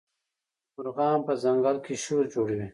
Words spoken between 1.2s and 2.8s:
په ځنګل کي شور جوړوي.